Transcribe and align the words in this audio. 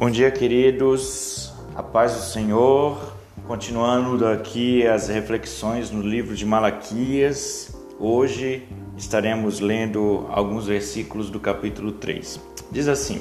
Bom 0.00 0.08
dia, 0.08 0.30
queridos. 0.30 1.52
A 1.76 1.82
paz 1.82 2.14
do 2.14 2.22
Senhor. 2.22 3.12
Continuando 3.46 4.26
aqui 4.26 4.86
as 4.86 5.08
reflexões 5.08 5.90
no 5.90 6.00
livro 6.00 6.34
de 6.34 6.46
Malaquias. 6.46 7.76
Hoje 7.98 8.62
estaremos 8.96 9.60
lendo 9.60 10.26
alguns 10.30 10.66
versículos 10.66 11.28
do 11.28 11.38
capítulo 11.38 11.92
3. 11.92 12.40
Diz 12.72 12.88
assim: 12.88 13.20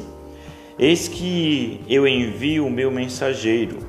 Eis 0.79 1.09
que 1.09 1.81
eu 1.89 2.07
envio 2.07 2.65
o 2.65 2.71
meu 2.71 2.89
mensageiro, 2.89 3.79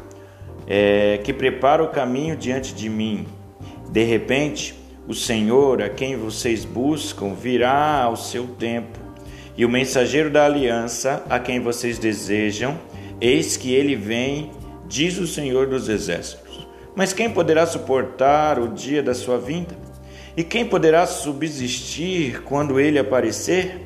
é, 0.67 1.21
que 1.23 1.33
prepara 1.33 1.85
o 1.85 1.91
caminho 1.91 2.35
diante 2.35 2.75
de 2.75 2.89
mim. 2.89 3.25
De 3.89 4.03
repente, 4.03 4.75
o 5.07 5.15
Senhor, 5.15 5.81
a 5.81 5.89
quem 5.89 6.17
vocês 6.17 6.65
buscam, 6.65 7.35
virá 7.35 8.03
ao 8.03 8.17
seu 8.17 8.49
tempo 8.49 9.11
e 9.61 9.65
o 9.67 9.69
mensageiro 9.69 10.31
da 10.31 10.47
aliança, 10.47 11.23
a 11.29 11.39
quem 11.39 11.61
vocês 11.61 11.99
desejam, 11.99 12.79
eis 13.21 13.57
que 13.57 13.73
ele 13.73 13.95
vem, 13.95 14.51
diz 14.87 15.19
o 15.19 15.27
Senhor 15.27 15.67
dos 15.67 15.89
Exércitos. 15.89 16.67
Mas 16.95 17.13
quem 17.13 17.31
poderá 17.31 17.67
suportar 17.67 18.59
o 18.59 18.69
dia 18.69 19.03
da 19.03 19.15
sua 19.15 19.39
vinda? 19.39 19.77
E 20.37 20.43
quem 20.43 20.65
poderá 20.65 21.07
subsistir 21.07 22.43
quando 22.43 22.81
ele 22.81 22.99
aparecer? 22.99 23.81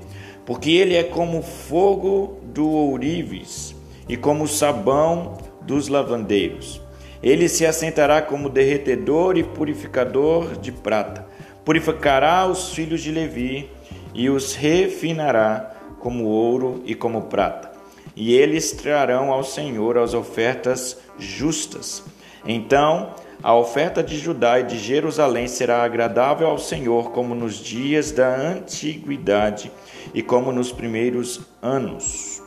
Porque 0.47 0.71
ele 0.71 0.95
é 0.95 1.03
como 1.03 1.43
fogo 1.43 2.39
do 2.43 2.69
ourives 2.69 3.75
e 4.09 4.17
como 4.17 4.47
sabão 4.47 5.39
dos 5.63 5.89
lavandeiros. 5.89 6.81
Ele 7.23 7.49
se 7.49 7.65
assentará 7.65 8.21
como 8.21 8.51
derretedor 8.51 9.39
e 9.39 9.43
purificador 9.43 10.57
de 10.59 10.71
prata. 10.71 11.27
Purificará 11.65 12.47
os 12.47 12.75
filhos 12.75 13.03
de 13.03 13.11
Levi 13.11 13.71
e 14.13 14.29
os 14.29 14.55
refinará 14.55 15.75
como 15.99 16.25
ouro 16.25 16.83
e 16.85 16.95
como 16.95 17.23
prata. 17.23 17.74
E 18.17 18.35
eles 18.35 18.73
trarão 18.73 19.33
ao 19.33 19.43
Senhor 19.43 19.99
as 19.99 20.15
ofertas 20.15 20.99
justas. 21.19 22.03
Então, 22.47 23.15
a 23.43 23.55
oferta 23.55 24.03
de 24.03 24.19
Judá 24.19 24.61
e 24.61 24.65
de 24.65 24.79
Jerusalém 24.79 25.49
será 25.49 25.83
agradável 25.83 26.47
ao 26.47 26.59
Senhor, 26.59 27.11
como 27.11 27.35
nos 27.35 27.57
dias 27.57 28.13
da 28.13 28.35
antiguidade 28.37 29.71
e 30.15 30.23
como 30.23 30.53
nos 30.53 30.71
primeiros 30.73 31.41
anos. 31.61 32.43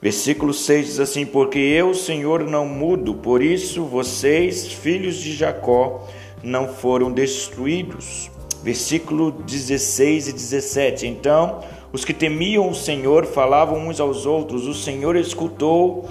Versículo 0.00 0.52
6 0.52 0.86
diz 0.86 1.00
assim: 1.00 1.26
Porque 1.26 1.58
eu, 1.58 1.94
Senhor, 1.94 2.42
não 2.44 2.66
mudo, 2.66 3.14
por 3.14 3.42
isso 3.42 3.84
vocês, 3.84 4.72
filhos 4.72 5.16
de 5.16 5.32
Jacó, 5.32 6.08
não 6.42 6.68
foram 6.68 7.12
destruídos 7.12 8.32
versículo 8.62 9.32
16 9.32 10.28
e 10.28 10.32
17. 10.32 11.06
Então, 11.06 11.60
os 11.92 12.04
que 12.04 12.14
temiam 12.14 12.70
o 12.70 12.74
Senhor 12.74 13.26
falavam 13.26 13.88
uns 13.88 14.00
aos 14.00 14.24
outros, 14.24 14.66
o 14.66 14.72
Senhor 14.72 15.14
escutou 15.14 16.08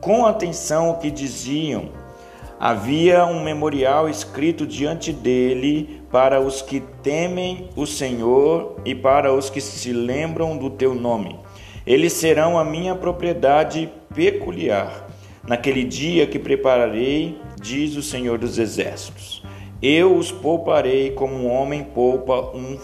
com 0.00 0.26
atenção 0.26 0.90
o 0.90 0.98
que 0.98 1.10
diziam. 1.10 1.90
Havia 2.58 3.24
um 3.24 3.42
memorial 3.42 4.08
escrito 4.08 4.66
diante 4.66 5.12
dele 5.12 6.02
para 6.10 6.40
os 6.40 6.60
que 6.60 6.80
temem 7.02 7.70
o 7.76 7.86
Senhor 7.86 8.76
e 8.84 8.94
para 8.94 9.32
os 9.32 9.48
que 9.48 9.60
se 9.60 9.92
lembram 9.92 10.58
do 10.58 10.68
teu 10.68 10.94
nome. 10.94 11.38
Eles 11.86 12.12
serão 12.12 12.58
a 12.58 12.64
minha 12.64 12.94
propriedade 12.94 13.90
peculiar. 14.14 15.08
Naquele 15.46 15.84
dia 15.84 16.26
que 16.26 16.38
prepararei, 16.38 17.38
diz 17.60 17.96
o 17.96 18.02
Senhor 18.02 18.36
dos 18.36 18.58
Exércitos. 18.58 19.42
Eu 19.82 20.14
os 20.14 20.30
pouparei 20.30 21.12
como 21.12 21.34
um 21.34 21.50
homem 21.50 21.82
poupa 21.82 22.54
um 22.54 22.78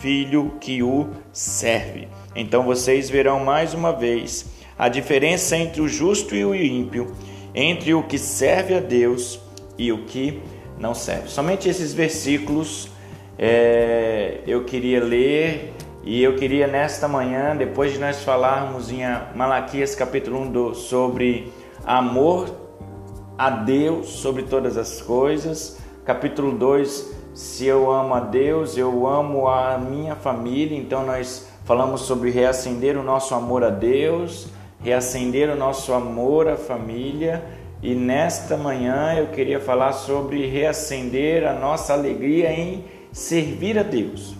filho 0.00 0.54
que 0.60 0.82
o 0.82 1.08
serve. 1.32 2.08
Então 2.34 2.62
vocês 2.62 3.08
verão 3.08 3.44
mais 3.44 3.74
uma 3.74 3.92
vez 3.92 4.46
a 4.78 4.88
diferença 4.88 5.56
entre 5.56 5.80
o 5.80 5.88
justo 5.88 6.34
e 6.34 6.44
o 6.44 6.54
ímpio, 6.54 7.14
entre 7.54 7.92
o 7.94 8.02
que 8.02 8.18
serve 8.18 8.74
a 8.74 8.80
Deus 8.80 9.40
e 9.76 9.92
o 9.92 10.04
que 10.04 10.40
não 10.78 10.94
serve. 10.94 11.28
Somente 11.28 11.68
esses 11.68 11.92
versículos 11.92 12.90
é, 13.38 14.40
eu 14.46 14.64
queria 14.64 15.04
ler 15.04 15.74
e 16.02 16.22
eu 16.22 16.34
queria 16.36 16.66
nesta 16.66 17.06
manhã, 17.06 17.54
depois 17.54 17.92
de 17.92 17.98
nós 17.98 18.22
falarmos 18.24 18.90
em 18.90 19.02
Malaquias 19.34 19.94
capítulo 19.94 20.40
1 20.40 20.52
do, 20.52 20.74
sobre 20.74 21.52
amor 21.84 22.48
a 23.36 23.48
Deus 23.48 24.08
sobre 24.08 24.42
todas 24.42 24.76
as 24.76 25.00
coisas, 25.00 25.78
Capítulo 26.04 26.52
2, 26.52 27.19
se 27.32 27.64
eu 27.66 27.90
amo 27.90 28.14
a 28.14 28.20
Deus, 28.20 28.76
eu 28.76 29.06
amo 29.06 29.46
a 29.46 29.78
minha 29.78 30.16
família. 30.16 30.76
Então 30.76 31.04
nós 31.04 31.48
falamos 31.64 32.02
sobre 32.02 32.30
reacender 32.30 32.96
o 32.96 33.02
nosso 33.02 33.34
amor 33.34 33.62
a 33.62 33.70
Deus, 33.70 34.48
reacender 34.82 35.48
o 35.48 35.56
nosso 35.56 35.92
amor 35.92 36.48
à 36.48 36.56
família. 36.56 37.42
E 37.82 37.94
nesta 37.94 38.56
manhã 38.56 39.14
eu 39.14 39.28
queria 39.28 39.60
falar 39.60 39.92
sobre 39.92 40.46
reacender 40.46 41.46
a 41.46 41.54
nossa 41.54 41.92
alegria 41.92 42.52
em 42.52 42.84
servir 43.12 43.78
a 43.78 43.82
Deus. 43.82 44.34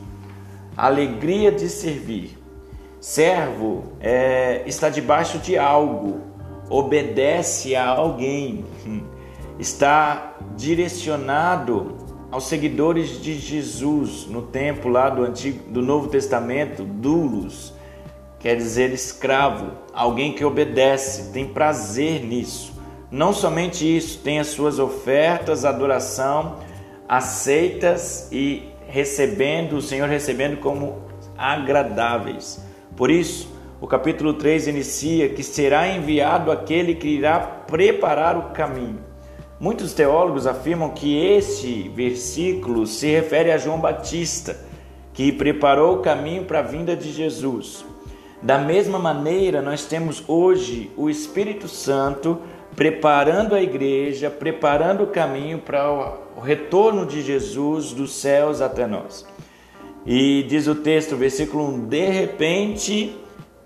alegria 0.77 1.53
de 1.53 1.69
servir. 1.69 2.39
Servo 3.01 3.84
é, 4.01 4.62
está 4.67 4.89
debaixo 4.91 5.39
de 5.39 5.57
algo, 5.57 6.21
obedece 6.69 7.75
a 7.75 7.87
alguém 7.87 8.65
está 9.59 10.37
direcionado 10.57 12.09
aos 12.31 12.45
seguidores 12.45 13.21
de 13.21 13.35
Jesus 13.35 14.27
no 14.27 14.43
tempo 14.43 14.89
lá 14.89 15.11
do 15.11 15.25
antigo 15.25 15.71
do 15.71 15.83
Novo 15.83 16.09
Testamento, 16.09 16.85
dulos, 16.85 17.75
quer 18.39 18.57
dizer 18.57 18.93
escravo, 18.93 19.73
alguém 19.93 20.33
que 20.33 20.45
obedece, 20.45 21.33
tem 21.33 21.47
prazer 21.47 22.25
nisso. 22.25 22.73
Não 23.11 23.33
somente 23.33 23.85
isso, 23.85 24.21
tem 24.21 24.39
as 24.39 24.49
suas 24.49 24.79
ofertas, 24.79 25.65
adoração 25.65 26.57
aceitas 27.11 28.29
e 28.31 28.69
recebendo, 28.87 29.73
o 29.73 29.83
Senhor 29.83 30.09
recebendo 30.09 30.59
como 30.59 31.03
agradáveis. 31.37 32.65
Por 32.97 33.11
isso, 33.11 33.53
o 33.81 33.87
capítulo 33.89 34.35
3 34.35 34.69
inicia 34.69 35.29
que 35.29 35.43
será 35.43 35.89
enviado 35.89 36.53
aquele 36.53 36.95
que 36.95 37.09
irá 37.09 37.41
preparar 37.41 38.39
o 38.39 38.51
caminho. 38.53 39.09
Muitos 39.60 39.93
teólogos 39.93 40.47
afirmam 40.47 40.88
que 40.88 41.15
este 41.15 41.87
versículo 41.91 42.87
se 42.87 43.10
refere 43.10 43.53
a 43.53 43.59
João 43.59 43.78
Batista, 43.78 44.56
que 45.12 45.31
preparou 45.31 45.97
o 45.97 45.98
caminho 46.00 46.47
para 46.47 46.60
a 46.60 46.62
vinda 46.62 46.97
de 46.97 47.12
Jesus. 47.12 47.84
Da 48.41 48.56
mesma 48.56 48.98
maneira, 48.98 49.60
nós 49.60 49.84
temos 49.84 50.25
hoje 50.26 50.91
o 50.97 51.10
Espírito 51.10 51.69
Santo 51.69 52.38
preparando 52.75 53.54
a 53.54 53.60
igreja, 53.60 54.31
preparando 54.31 55.04
o 55.04 55.09
caminho 55.09 55.59
para 55.59 55.92
o 56.34 56.41
retorno 56.41 57.04
de 57.04 57.21
Jesus 57.21 57.92
dos 57.92 58.15
céus 58.15 58.62
até 58.62 58.87
nós. 58.87 59.27
E 60.06 60.42
diz 60.48 60.69
o 60.69 60.75
texto, 60.75 61.16
versículo 61.16 61.69
1: 61.69 61.87
De 61.87 62.06
repente 62.06 63.15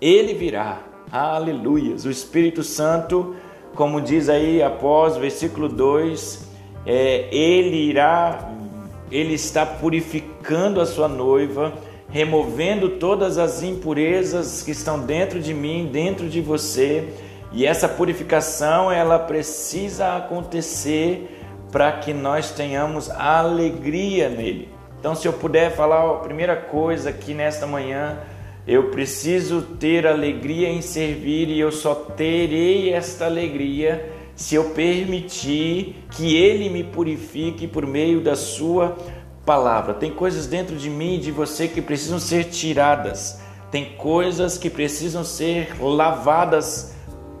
ele 0.01 0.33
virá. 0.33 0.81
Aleluias! 1.09 2.03
O 2.03 2.11
Espírito 2.11 2.63
Santo 2.63 3.33
como 3.75 4.01
diz 4.01 4.29
aí 4.29 4.63
após 4.63 5.17
versículo 5.17 5.67
2, 5.67 6.47
é, 6.85 7.27
ele 7.31 7.77
irá, 7.77 8.49
ele 9.11 9.33
está 9.33 9.65
purificando 9.65 10.79
a 10.79 10.85
sua 10.85 11.07
noiva, 11.07 11.73
removendo 12.09 12.91
todas 12.91 13.37
as 13.37 13.61
impurezas 13.61 14.63
que 14.63 14.71
estão 14.71 14.99
dentro 14.99 15.39
de 15.39 15.53
mim, 15.53 15.89
dentro 15.91 16.29
de 16.29 16.39
você, 16.41 17.09
e 17.51 17.65
essa 17.65 17.87
purificação 17.87 18.91
ela 18.91 19.19
precisa 19.19 20.15
acontecer 20.15 21.41
para 21.71 21.91
que 21.91 22.13
nós 22.13 22.51
tenhamos 22.51 23.09
alegria 23.09 24.29
nele. 24.29 24.69
Então, 24.99 25.13
se 25.13 25.27
eu 25.27 25.33
puder 25.33 25.75
falar 25.75 26.09
a 26.09 26.15
primeira 26.15 26.55
coisa 26.55 27.09
aqui 27.09 27.33
nesta 27.33 27.67
manhã, 27.67 28.17
eu 28.67 28.89
preciso 28.89 29.61
ter 29.79 30.07
alegria 30.07 30.69
em 30.69 30.81
servir 30.81 31.49
e 31.49 31.59
eu 31.59 31.71
só 31.71 31.93
terei 31.93 32.91
esta 32.91 33.25
alegria 33.25 34.11
se 34.35 34.55
eu 34.55 34.71
permitir 34.71 35.95
que 36.11 36.35
Ele 36.35 36.69
me 36.69 36.83
purifique 36.83 37.67
por 37.67 37.85
meio 37.85 38.21
da 38.21 38.35
Sua 38.35 38.97
palavra. 39.45 39.93
Tem 39.93 40.11
coisas 40.11 40.47
dentro 40.47 40.75
de 40.75 40.89
mim 40.89 41.15
e 41.15 41.19
de 41.19 41.31
você 41.31 41.67
que 41.67 41.81
precisam 41.81 42.19
ser 42.19 42.45
tiradas, 42.45 43.39
tem 43.71 43.93
coisas 43.97 44.57
que 44.57 44.69
precisam 44.69 45.23
ser 45.23 45.75
lavadas 45.79 46.95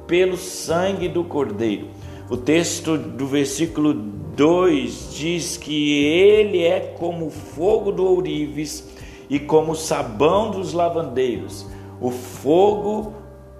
pelo 0.05 0.37
sangue 0.37 1.07
do 1.07 1.23
Cordeiro. 1.23 1.87
O 2.29 2.37
texto 2.37 2.97
do 2.97 3.25
versículo 3.25 3.93
2 3.93 5.15
diz 5.15 5.57
que 5.57 6.05
Ele 6.05 6.63
é 6.63 6.79
como 6.97 7.29
fogo 7.29 7.91
do 7.91 8.05
ourives 8.05 8.94
e 9.29 9.39
como 9.39 9.71
o 9.71 9.75
sabão 9.75 10.51
dos 10.51 10.73
lavandeiros, 10.73 11.65
o 11.99 12.11
fogo 12.11 13.13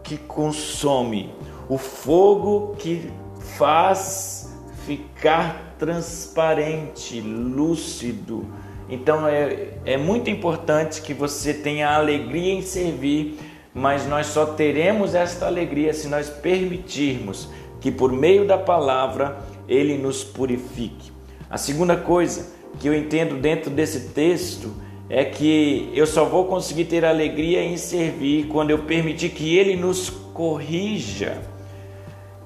que 0.04 0.18
consome, 0.18 1.34
o 1.68 1.78
fogo 1.78 2.76
que 2.78 3.10
faz 3.58 4.54
ficar 4.86 5.76
transparente, 5.80 7.20
lúcido. 7.22 8.46
Então 8.88 9.28
é, 9.28 9.70
é 9.84 9.98
muito 9.98 10.30
importante 10.30 11.02
que 11.02 11.14
você 11.14 11.54
tenha 11.54 11.90
alegria 11.90 12.54
em 12.54 12.62
servir, 12.62 13.40
mas 13.74 14.08
nós 14.08 14.28
só 14.28 14.46
teremos 14.46 15.16
esta 15.16 15.48
alegria 15.48 15.94
se 15.94 16.08
nós 16.08 16.30
permitirmos 16.30 17.50
que 17.82 17.92
por 17.92 18.12
meio 18.12 18.46
da 18.46 18.58
palavra 18.58 19.40
ele 19.68 19.98
nos 19.98 20.24
purifique. 20.24 21.12
A 21.50 21.58
segunda 21.58 21.98
coisa 21.98 22.54
que 22.80 22.88
eu 22.88 22.94
entendo 22.94 23.36
dentro 23.36 23.70
desse 23.72 24.10
texto 24.10 24.72
é 25.10 25.24
que 25.24 25.90
eu 25.94 26.08
só 26.08 26.26
vou 26.26 26.46
conseguir 26.46 26.86
ter 26.86 27.06
alegria 27.06 27.64
em 27.64 27.78
servir 27.78 28.48
quando 28.48 28.72
eu 28.72 28.80
permitir 28.80 29.30
que 29.30 29.56
ele 29.56 29.76
nos 29.76 30.10
corrija, 30.10 31.42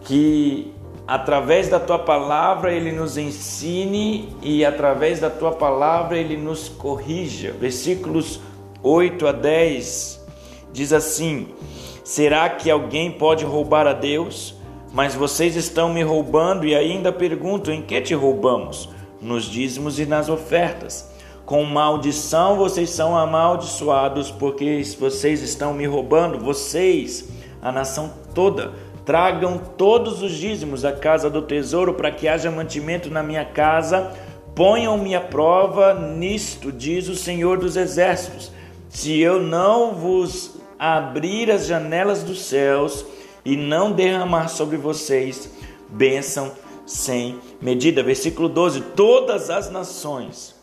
que 0.02 0.74
através 1.08 1.70
da 1.70 1.80
tua 1.80 2.00
palavra 2.00 2.72
ele 2.72 2.92
nos 2.92 3.18
ensine 3.18 4.30
e 4.44 4.64
através 4.64 5.20
da 5.20 5.30
tua 5.30 5.54
palavra 5.54 6.18
ele 6.18 6.38
nos 6.38 6.70
corrija. 6.70 7.52
Versículos 7.54 8.40
8 8.84 9.28
a 9.28 9.32
10 9.32 10.26
diz 10.72 10.94
assim: 10.94 11.48
Será 12.04 12.50
que 12.50 12.70
alguém 12.70 13.12
pode 13.12 13.46
roubar 13.46 13.88
a 13.88 13.94
Deus? 13.94 14.56
Mas 14.92 15.14
vocês 15.14 15.56
estão 15.56 15.94
me 15.94 16.04
roubando 16.04 16.66
e 16.66 16.76
ainda 16.76 17.12
perguntam: 17.12 17.74
em 17.74 17.82
que 17.82 18.00
te 18.02 18.14
roubamos? 18.14 18.90
Nos 19.22 19.46
dízimos 19.46 20.00
e 20.00 20.06
nas 20.06 20.30
ofertas. 20.30 21.10
Com 21.50 21.64
maldição 21.64 22.56
vocês 22.58 22.92
são 22.92 23.18
amaldiçoados, 23.18 24.30
porque 24.30 24.84
vocês 25.00 25.42
estão 25.42 25.74
me 25.74 25.88
roubando, 25.88 26.38
vocês, 26.38 27.28
a 27.60 27.72
nação 27.72 28.14
toda. 28.36 28.72
Tragam 29.04 29.58
todos 29.58 30.22
os 30.22 30.34
dízimos 30.34 30.86
à 30.86 30.92
casa 30.92 31.28
do 31.28 31.42
tesouro, 31.42 31.96
para 31.96 32.12
que 32.12 32.28
haja 32.28 32.52
mantimento 32.52 33.10
na 33.10 33.24
minha 33.24 33.44
casa. 33.44 34.12
Ponham-me 34.54 35.16
à 35.16 35.22
prova 35.22 35.96
nisto, 35.96 36.72
diz 36.72 37.08
o 37.08 37.16
Senhor 37.16 37.58
dos 37.58 37.76
Exércitos. 37.76 38.52
Se 38.88 39.20
eu 39.20 39.42
não 39.42 39.96
vos 39.96 40.56
abrir 40.78 41.50
as 41.50 41.66
janelas 41.66 42.22
dos 42.22 42.44
céus 42.44 43.04
e 43.44 43.58
não 43.58 43.92
derramar 43.92 44.50
sobre 44.50 44.78
vocês 44.78 45.52
bênção 45.90 46.52
sem 46.86 47.40
medida. 47.60 48.04
Versículo 48.04 48.48
12: 48.48 48.82
Todas 48.96 49.50
as 49.50 49.72
nações, 49.72 50.59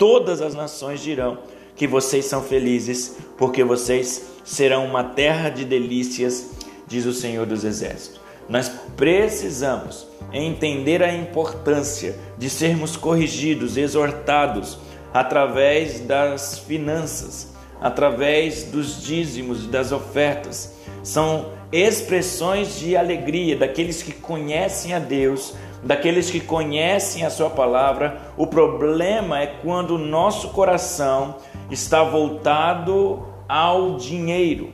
todas 0.00 0.40
as 0.40 0.54
nações 0.54 1.00
dirão 1.00 1.36
que 1.76 1.86
vocês 1.86 2.24
são 2.24 2.42
felizes, 2.42 3.18
porque 3.36 3.62
vocês 3.62 4.30
serão 4.42 4.86
uma 4.86 5.04
terra 5.04 5.50
de 5.50 5.62
delícias, 5.62 6.52
diz 6.88 7.04
o 7.04 7.12
Senhor 7.12 7.44
dos 7.44 7.64
Exércitos. 7.64 8.18
Nós 8.48 8.70
precisamos 8.96 10.06
entender 10.32 11.02
a 11.02 11.14
importância 11.14 12.18
de 12.38 12.48
sermos 12.48 12.96
corrigidos, 12.96 13.76
exortados 13.76 14.78
através 15.12 16.00
das 16.00 16.58
finanças, 16.58 17.48
através 17.78 18.64
dos 18.64 19.02
dízimos, 19.02 19.66
das 19.66 19.92
ofertas. 19.92 20.72
São 21.02 21.52
expressões 21.70 22.78
de 22.78 22.96
alegria 22.96 23.54
daqueles 23.54 24.02
que 24.02 24.12
conhecem 24.12 24.94
a 24.94 24.98
Deus, 24.98 25.54
daqueles 25.82 26.30
que 26.30 26.40
conhecem 26.40 27.24
a 27.24 27.30
Sua 27.30 27.50
palavra. 27.50 28.20
O 28.36 28.46
problema 28.46 29.40
é 29.40 29.46
quando 29.46 29.96
o 29.96 29.98
nosso 29.98 30.50
coração 30.50 31.36
está 31.70 32.02
voltado 32.02 33.26
ao 33.48 33.96
dinheiro, 33.96 34.72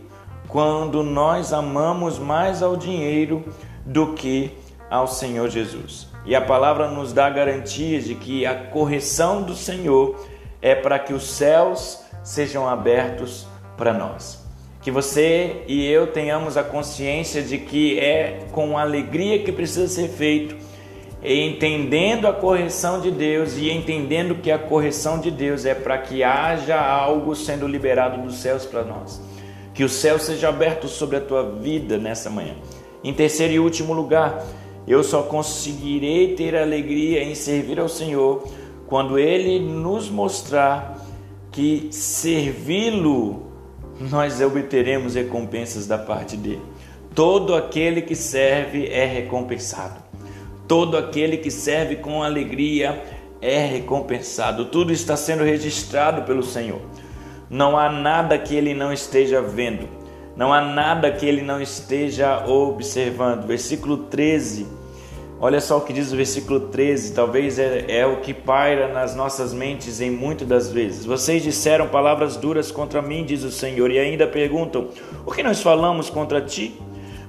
quando 0.48 1.02
nós 1.02 1.52
amamos 1.52 2.18
mais 2.18 2.62
ao 2.62 2.76
dinheiro 2.76 3.44
do 3.84 4.14
que 4.14 4.50
ao 4.90 5.06
Senhor 5.06 5.48
Jesus. 5.48 6.08
E 6.24 6.34
a 6.34 6.40
palavra 6.40 6.88
nos 6.88 7.12
dá 7.12 7.30
garantias 7.30 8.04
de 8.04 8.14
que 8.14 8.44
a 8.44 8.54
correção 8.54 9.42
do 9.42 9.54
Senhor 9.54 10.16
é 10.60 10.74
para 10.74 10.98
que 10.98 11.12
os 11.12 11.24
céus 11.30 12.02
sejam 12.24 12.68
abertos 12.68 13.46
para 13.76 13.92
nós. 13.92 14.44
Que 14.82 14.90
você 14.90 15.62
e 15.68 15.84
eu 15.86 16.08
tenhamos 16.08 16.56
a 16.56 16.64
consciência 16.64 17.42
de 17.42 17.58
que 17.58 17.98
é 17.98 18.46
com 18.52 18.76
alegria 18.76 19.42
que 19.42 19.52
precisa 19.52 19.88
ser 19.88 20.08
feito, 20.08 20.56
entendendo 21.34 22.26
a 22.26 22.32
correção 22.32 23.00
de 23.00 23.10
Deus 23.10 23.56
e 23.56 23.70
entendendo 23.70 24.36
que 24.36 24.50
a 24.50 24.58
correção 24.58 25.18
de 25.18 25.30
Deus 25.30 25.64
é 25.64 25.74
para 25.74 25.98
que 25.98 26.22
haja 26.22 26.80
algo 26.80 27.34
sendo 27.34 27.66
liberado 27.66 28.22
dos 28.22 28.36
céus 28.36 28.64
para 28.64 28.84
nós. 28.84 29.20
Que 29.74 29.82
o 29.82 29.88
céu 29.88 30.18
seja 30.18 30.48
aberto 30.48 30.86
sobre 30.88 31.16
a 31.16 31.20
tua 31.20 31.42
vida 31.42 31.98
nessa 31.98 32.30
manhã. 32.30 32.54
Em 33.02 33.12
terceiro 33.12 33.52
e 33.52 33.58
último 33.58 33.92
lugar, 33.92 34.44
eu 34.86 35.02
só 35.02 35.22
conseguirei 35.22 36.34
ter 36.34 36.56
alegria 36.56 37.22
em 37.24 37.34
servir 37.34 37.80
ao 37.80 37.88
Senhor 37.88 38.46
quando 38.86 39.18
Ele 39.18 39.58
nos 39.58 40.08
mostrar 40.08 41.04
que 41.50 41.88
servi-lo 41.90 43.46
nós 43.98 44.40
obteremos 44.40 45.14
recompensas 45.14 45.86
da 45.86 45.98
parte 45.98 46.36
dele. 46.36 46.62
Todo 47.14 47.54
aquele 47.54 48.02
que 48.02 48.14
serve 48.14 48.86
é 48.88 49.06
recompensado. 49.06 50.05
Todo 50.66 50.96
aquele 50.96 51.36
que 51.36 51.50
serve 51.50 51.96
com 51.96 52.22
alegria 52.22 53.02
é 53.40 53.64
recompensado. 53.64 54.66
Tudo 54.66 54.92
está 54.92 55.16
sendo 55.16 55.44
registrado 55.44 56.22
pelo 56.22 56.42
Senhor. 56.42 56.80
Não 57.48 57.78
há 57.78 57.90
nada 57.90 58.38
que 58.38 58.54
ele 58.54 58.74
não 58.74 58.92
esteja 58.92 59.40
vendo. 59.40 59.88
Não 60.36 60.52
há 60.52 60.60
nada 60.60 61.10
que 61.10 61.24
ele 61.24 61.42
não 61.42 61.60
esteja 61.60 62.44
observando. 62.46 63.46
Versículo 63.46 63.96
13 63.98 64.66
Olha 65.38 65.60
só 65.60 65.76
o 65.76 65.80
que 65.82 65.92
diz 65.92 66.12
o 66.12 66.16
versículo 66.16 66.60
13, 66.60 67.12
talvez 67.12 67.58
é, 67.58 67.84
é, 67.88 68.06
o 68.06 68.20
que 68.22 68.32
paira 68.32 68.88
nas 68.88 69.14
nossas 69.14 69.52
mentes 69.52 70.00
em 70.00 70.10
muitas 70.10 70.48
das 70.48 70.72
vezes. 70.72 71.04
Vocês 71.04 71.42
disseram 71.42 71.88
palavras 71.88 72.38
duras 72.38 72.70
contra 72.70 73.02
mim, 73.02 73.22
diz 73.22 73.42
o 73.42 73.50
Senhor, 73.50 73.90
e 73.90 73.98
ainda 73.98 74.26
perguntam: 74.26 74.88
o 75.26 75.30
que 75.30 75.42
nós 75.42 75.60
falamos 75.60 76.08
contra 76.08 76.40
ti? 76.40 76.74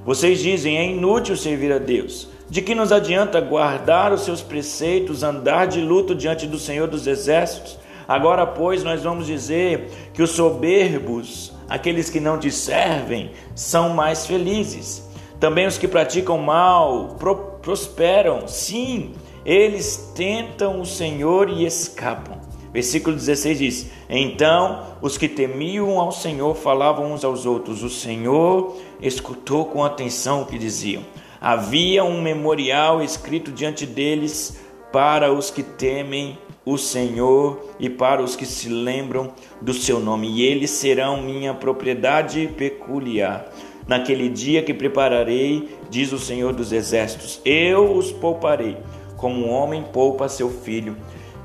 Vocês 0.06 0.40
dizem: 0.40 0.78
é 0.78 0.86
inútil 0.86 1.36
servir 1.36 1.74
a 1.74 1.80
Deus. 1.80 2.30
De 2.50 2.62
que 2.62 2.74
nos 2.74 2.94
adianta 2.94 3.42
guardar 3.42 4.14
os 4.14 4.22
seus 4.22 4.42
preceitos, 4.42 5.22
andar 5.22 5.68
de 5.68 5.82
luto 5.82 6.16
diante 6.16 6.48
do 6.48 6.58
Senhor 6.58 6.88
dos 6.88 7.06
Exércitos? 7.06 7.78
Agora, 8.08 8.46
pois, 8.46 8.86
nós 8.86 9.04
vamos 9.04 9.28
dizer 9.28 10.12
que 10.14 10.24
os 10.24 10.32
soberbos, 10.32 11.52
aqueles 11.68 12.10
que 12.10 12.22
não 12.22 12.40
te 12.40 12.50
servem, 12.50 13.32
são 13.54 13.90
mais 13.90 14.26
felizes. 14.26 15.06
Também 15.42 15.68
os 15.68 15.78
que 15.78 15.90
praticam 15.90 16.38
mal 16.38 17.18
prosperam. 17.62 18.48
Sim, 18.48 19.12
eles 19.46 20.14
tentam 20.16 20.80
o 20.80 20.86
Senhor 20.86 21.50
e 21.50 21.66
escapam. 21.66 22.38
Versículo 22.72 23.16
16 23.16 23.58
diz: 23.58 23.92
Então 24.10 24.84
os 25.02 25.18
que 25.18 25.28
temiam 25.28 26.00
ao 26.00 26.14
Senhor 26.14 26.56
falavam 26.56 27.12
uns 27.12 27.26
aos 27.26 27.46
outros. 27.46 27.84
O 27.84 27.90
Senhor 27.90 28.78
escutou 29.02 29.66
com 29.66 29.84
atenção 29.84 30.44
o 30.44 30.46
que 30.46 30.58
diziam. 30.58 31.04
Havia 31.40 32.04
um 32.04 32.22
memorial 32.22 33.02
escrito 33.02 33.52
diante 33.52 33.86
deles 33.86 34.60
para 34.92 35.32
os 35.32 35.52
que 35.52 35.64
temem 35.64 36.38
o 36.66 36.78
Senhor 36.78 37.74
e 37.80 37.90
para 37.90 38.22
os 38.22 38.36
que 38.36 38.46
se 38.46 38.68
lembram 38.70 39.34
do 39.62 39.74
seu 39.74 40.00
nome, 40.00 40.30
e 40.30 40.42
eles 40.42 40.72
serão 40.72 41.22
minha 41.22 41.54
propriedade 41.54 42.48
peculiar 42.58 43.50
Naquele 43.88 44.28
dia 44.28 44.62
que 44.62 44.74
prepararei, 44.74 45.70
diz 45.90 46.12
o 46.12 46.20
Senhor 46.20 46.52
dos 46.52 46.74
Exércitos, 46.74 47.40
eu 47.46 47.94
os 47.96 48.12
pouparei, 48.12 48.78
como 49.16 49.46
um 49.46 49.50
homem 49.50 49.82
poupa 49.82 50.28
seu 50.28 50.50
filho 50.50 50.98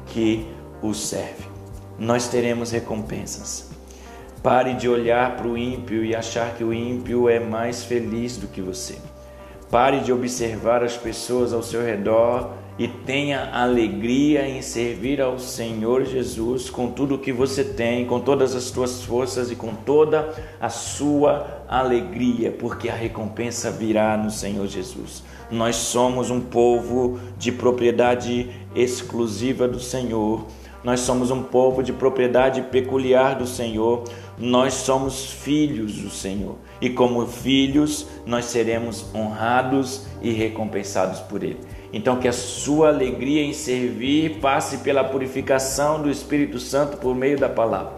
que 0.06 0.44
o 0.82 0.92
serve. 0.92 1.44
Nós 1.96 2.26
teremos 2.26 2.72
recompensas. 2.72 3.70
Pare 4.42 4.74
de 4.74 4.88
olhar 4.88 5.36
para 5.36 5.46
o 5.46 5.56
ímpio 5.56 6.04
e 6.04 6.16
achar 6.16 6.56
que 6.56 6.64
o 6.64 6.74
ímpio 6.74 7.28
é 7.28 7.38
mais 7.38 7.84
feliz 7.84 8.36
do 8.36 8.48
que 8.48 8.60
você. 8.60 8.98
Pare 9.72 10.00
de 10.00 10.12
observar 10.12 10.84
as 10.84 10.98
pessoas 10.98 11.54
ao 11.54 11.62
seu 11.62 11.82
redor 11.82 12.50
e 12.78 12.86
tenha 12.86 13.54
alegria 13.54 14.46
em 14.46 14.60
servir 14.60 15.18
ao 15.18 15.38
Senhor 15.38 16.04
Jesus 16.04 16.68
com 16.68 16.90
tudo 16.90 17.14
o 17.14 17.18
que 17.18 17.32
você 17.32 17.64
tem, 17.64 18.04
com 18.04 18.20
todas 18.20 18.54
as 18.54 18.64
suas 18.64 19.02
forças 19.02 19.50
e 19.50 19.56
com 19.56 19.74
toda 19.74 20.30
a 20.60 20.68
sua 20.68 21.64
alegria, 21.66 22.52
porque 22.52 22.90
a 22.90 22.94
recompensa 22.94 23.70
virá 23.70 24.14
no 24.14 24.30
Senhor 24.30 24.66
Jesus. 24.66 25.22
Nós 25.50 25.76
somos 25.76 26.28
um 26.28 26.42
povo 26.42 27.18
de 27.38 27.50
propriedade 27.50 28.50
exclusiva 28.74 29.66
do 29.66 29.80
Senhor. 29.80 30.44
Nós 30.84 31.00
somos 31.00 31.30
um 31.30 31.42
povo 31.42 31.82
de 31.82 31.92
propriedade 31.92 32.62
peculiar 32.62 33.36
do 33.36 33.46
Senhor. 33.46 34.02
Nós 34.36 34.74
somos 34.74 35.30
filhos 35.30 35.94
do 35.94 36.10
Senhor. 36.10 36.56
E 36.80 36.90
como 36.90 37.24
filhos, 37.26 38.06
nós 38.26 38.46
seremos 38.46 39.04
honrados 39.14 40.06
e 40.20 40.32
recompensados 40.32 41.20
por 41.20 41.44
Ele. 41.44 41.60
Então, 41.92 42.16
que 42.16 42.26
a 42.26 42.32
sua 42.32 42.88
alegria 42.88 43.42
em 43.42 43.52
servir 43.52 44.40
passe 44.40 44.78
pela 44.78 45.04
purificação 45.04 46.02
do 46.02 46.10
Espírito 46.10 46.58
Santo 46.58 46.96
por 46.96 47.14
meio 47.14 47.38
da 47.38 47.48
palavra. 47.48 47.92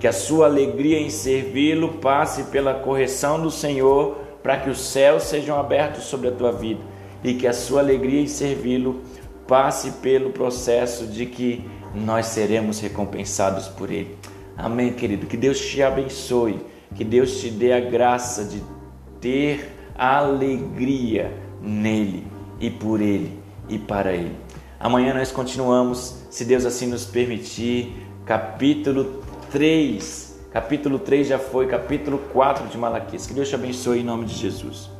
Que 0.00 0.08
a 0.08 0.12
sua 0.12 0.46
alegria 0.46 0.98
em 0.98 1.10
servi-lo 1.10 1.94
passe 1.94 2.44
pela 2.44 2.74
correção 2.74 3.40
do 3.40 3.50
Senhor, 3.50 4.18
para 4.42 4.56
que 4.56 4.68
os 4.68 4.80
céus 4.80 5.22
sejam 5.24 5.58
abertos 5.58 6.04
sobre 6.04 6.28
a 6.28 6.32
tua 6.32 6.50
vida. 6.50 6.80
E 7.22 7.34
que 7.34 7.46
a 7.46 7.52
sua 7.52 7.80
alegria 7.80 8.20
em 8.20 8.26
servi-lo 8.26 9.02
passe 9.46 9.90
pelo 10.02 10.30
processo 10.30 11.06
de 11.06 11.26
que 11.26 11.68
nós 11.94 12.26
seremos 12.26 12.80
recompensados 12.80 13.68
por 13.68 13.90
Ele. 13.90 14.16
Amém, 14.56 14.92
querido. 14.92 15.26
Que 15.26 15.36
Deus 15.36 15.60
te 15.60 15.82
abençoe 15.82 16.60
Que 16.94 17.04
Deus 17.04 17.40
te 17.40 17.50
dê 17.50 17.72
a 17.72 17.80
graça 17.80 18.44
de 18.44 18.62
ter 19.20 19.72
alegria 19.96 21.32
nele 21.60 22.26
e 22.60 22.70
por 22.70 23.00
ele 23.00 23.38
e 23.68 23.78
para 23.78 24.12
ele. 24.12 24.36
Amanhã 24.78 25.14
nós 25.14 25.32
continuamos, 25.32 26.26
se 26.30 26.44
Deus 26.44 26.64
assim 26.64 26.86
nos 26.86 27.04
permitir, 27.04 27.94
capítulo 28.24 29.22
3. 29.50 30.40
Capítulo 30.52 30.98
3 30.98 31.26
já 31.26 31.38
foi 31.38 31.66
capítulo 31.66 32.18
4 32.32 32.68
de 32.68 32.78
Malaquias. 32.78 33.26
Que 33.26 33.34
Deus 33.34 33.48
te 33.48 33.54
abençoe 33.54 34.00
em 34.00 34.04
nome 34.04 34.26
de 34.26 34.34
Jesus. 34.34 34.93